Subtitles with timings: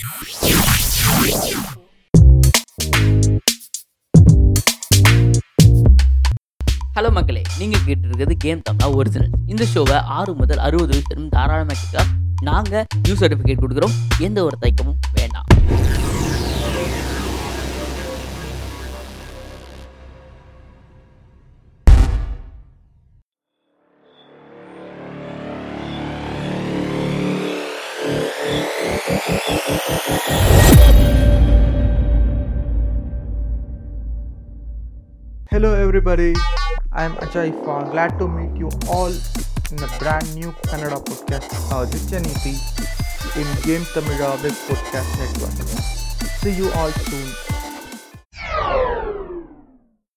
[0.00, 0.08] Hello
[7.16, 7.42] மக்களே.
[7.58, 12.06] நீங்கள் கேட்டிருக்கிறது கேம் தமிழா ஒரிஜினல் இந்த ஷோவை ஆறு முதல் அறுபது வயசு தாராளமாக கேட்க
[12.42, 13.96] நாங்கள் நியூ சர்டிஃபிகேட் கொடுக்குறோம்.
[14.18, 15.48] எந்த ஒரு தயக்கமும் வேண்டாம்.
[35.50, 36.32] Hello, everybody.
[36.92, 37.90] I am Ajay Fa.
[37.90, 42.54] Glad to meet you all in a brand new Kannada podcast, uh, Nityaniti,
[43.34, 45.50] in Game Tamila Big Podcast Network.
[46.38, 47.49] See you all soon.